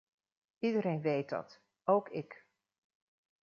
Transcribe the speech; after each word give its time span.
Iedereen 0.59 1.01
weet 1.01 1.29
dat, 1.29 1.61
ook 1.83 2.09
ik. 2.09 2.45